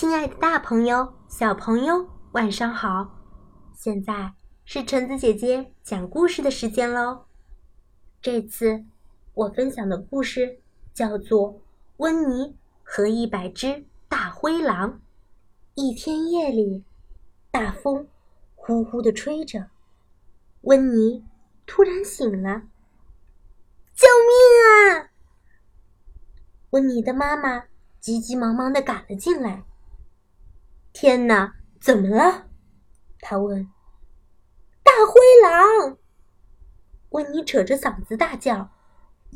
[0.00, 3.18] 亲爱的，大朋友、小朋友，晚上好！
[3.74, 4.32] 现在
[4.64, 7.26] 是橙子姐姐讲故事的时间喽。
[8.22, 8.86] 这次
[9.34, 10.62] 我分享的故事
[10.94, 11.52] 叫做
[11.98, 14.92] 《温妮和一百只大灰狼》。
[15.74, 16.82] 一天夜里，
[17.50, 18.08] 大风
[18.54, 19.68] 呼呼的吹着，
[20.62, 21.26] 温妮
[21.66, 22.62] 突然醒了，
[23.94, 25.10] 救命啊！
[26.70, 27.64] 温妮的妈妈
[28.00, 29.66] 急急忙忙的赶了进来。
[30.92, 32.48] 天哪，怎么了？
[33.20, 33.70] 他问。
[34.82, 35.96] 大灰狼！
[37.10, 38.70] 温妮扯着嗓子大叫：“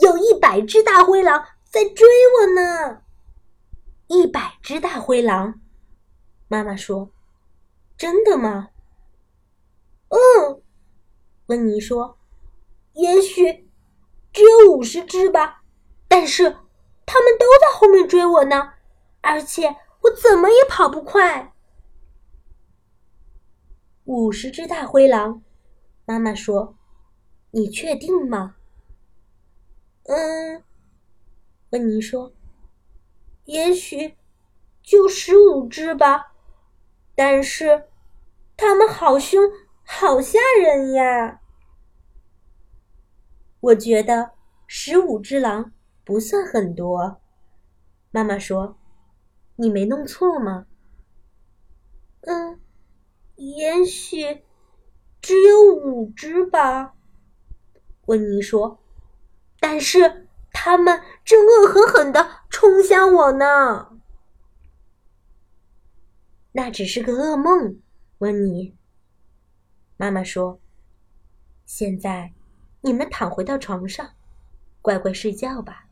[0.00, 2.06] 有一百只大灰狼在追
[2.38, 3.02] 我呢！”
[4.08, 5.60] 一百只大灰狼，
[6.48, 7.10] 妈妈说
[7.98, 8.70] ：“真的吗？”
[10.08, 10.62] 嗯，
[11.46, 12.18] 温妮说
[12.94, 13.68] ：“也许
[14.32, 15.62] 只有五十只吧，
[16.08, 16.44] 但是
[17.06, 18.74] 他们都在后面追我呢，
[19.20, 19.76] 而且……”
[20.10, 21.52] 我怎么也跑不快。
[24.06, 25.40] 五十只大灰狼，
[26.04, 26.76] 妈妈说
[27.52, 28.56] ：“你确定吗？”
[30.10, 30.64] 嗯，
[31.70, 32.32] 温妮说
[33.46, 34.16] ：“也许
[34.82, 36.32] 就十五只吧，
[37.14, 37.88] 但是
[38.56, 39.40] 它们好凶，
[39.84, 41.40] 好吓人呀。”
[43.60, 44.32] 我觉得
[44.66, 45.72] 十五只狼
[46.04, 47.20] 不算很多，
[48.10, 48.76] 妈妈说。
[49.60, 50.66] 你没弄错吗？
[52.22, 52.58] 嗯，
[53.36, 54.42] 也许
[55.20, 56.94] 只有五只吧。
[58.06, 58.80] 温妮说
[59.60, 64.00] ：“但是他们正恶狠狠的冲向我呢。”
[66.52, 67.82] 那只是个噩梦，
[68.20, 68.74] 温妮。
[69.98, 70.58] 妈妈说
[71.66, 72.32] ：“现在
[72.80, 74.14] 你们躺回到床上，
[74.80, 75.86] 乖乖睡觉吧。”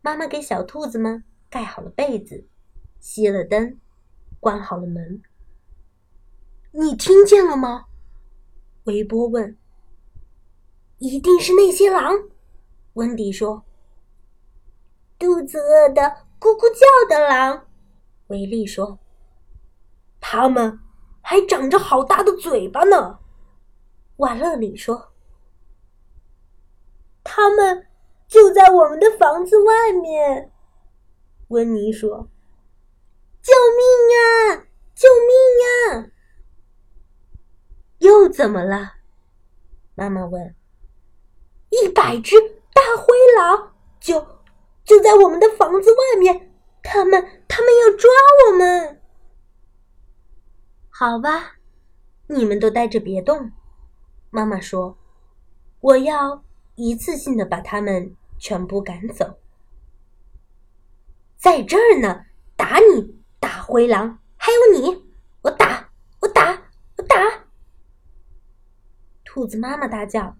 [0.00, 1.24] 妈妈给小兔子们。
[1.52, 2.46] 盖好了被子，
[2.98, 3.78] 熄了灯，
[4.40, 5.22] 关好了门。
[6.70, 7.84] 你听见了吗？
[8.84, 9.54] 维波问。
[10.96, 12.14] 一定是那些狼，
[12.94, 13.64] 温迪说。
[15.18, 16.00] 肚子饿的
[16.40, 17.66] 咕咕叫的狼，
[18.28, 18.98] 维利说。
[20.20, 20.80] 他们
[21.20, 23.18] 还长着好大的嘴巴呢，
[24.16, 25.12] 瓦勒里说。
[27.22, 27.88] 他们
[28.26, 30.48] 就在我们的房子外面。
[31.52, 32.30] 温妮说
[33.44, 33.84] ：“救命
[34.16, 34.66] 呀！
[34.94, 35.30] 救命
[35.60, 36.10] 呀！”
[38.00, 38.94] 又怎么了？
[39.94, 40.54] 妈妈问。
[41.68, 42.40] “一百只
[42.72, 44.26] 大灰狼就
[44.82, 46.50] 就在我们的房子外面，
[46.82, 48.10] 他们他们要抓
[48.48, 49.02] 我们。”
[50.88, 51.58] 好吧，
[52.28, 53.52] 你们都待着别动。
[54.30, 54.96] 妈妈说
[55.80, 56.42] ：“我要
[56.76, 59.38] 一次性的把他们全部赶走。”
[61.42, 62.24] 在这儿呢！
[62.56, 64.20] 打你，大灰狼！
[64.36, 65.10] 还有你，
[65.40, 66.52] 我打，我打，
[66.96, 67.16] 我打！
[69.24, 70.36] 兔子妈妈大叫：“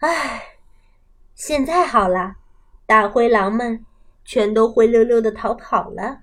[0.00, 0.58] 唉，
[1.34, 2.36] 现在好了，
[2.84, 3.86] 大灰狼们
[4.26, 6.20] 全都灰溜溜的逃跑了。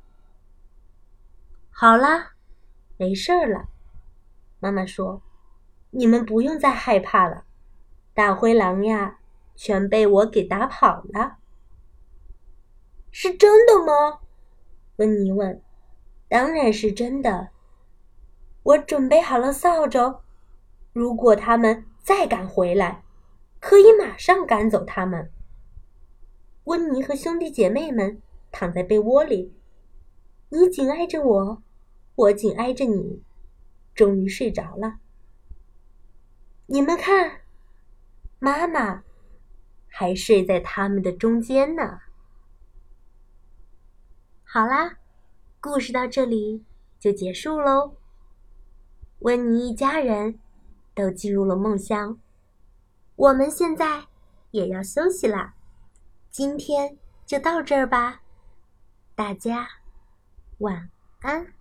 [1.71, 2.33] 好啦，
[2.97, 3.67] 没事儿了。”
[4.61, 5.23] 妈妈说
[5.89, 7.45] ：“你们不用再害怕了，
[8.13, 9.17] 大灰狼呀，
[9.55, 11.37] 全被我给打跑了。”
[13.19, 14.19] 是真的吗？
[14.97, 15.59] 温妮问。
[16.29, 17.49] “当然是真的。
[18.61, 20.19] 我准备好了扫帚，
[20.93, 23.03] 如果他们再敢回来，
[23.59, 25.31] 可以马上赶走他们。”
[26.65, 29.51] 温妮和兄弟姐妹们躺在被窝里，
[30.49, 31.63] 你紧挨着我，
[32.13, 33.23] 我紧挨着你，
[33.95, 34.99] 终于睡着了。
[36.67, 37.41] 你们看，
[38.37, 39.01] 妈妈
[39.87, 42.01] 还睡在他们的中间呢。
[44.49, 44.97] 好啦，
[45.59, 46.63] 故事到这里
[46.97, 47.97] 就结束喽。
[49.19, 50.39] 温妮一家人
[50.95, 52.17] 都进入了梦乡，
[53.17, 54.05] 我们现在
[54.51, 55.53] 也要休息啦。
[56.31, 58.21] 今天就到这儿吧，
[59.15, 59.67] 大家
[60.59, 60.89] 晚
[61.19, 61.56] 安。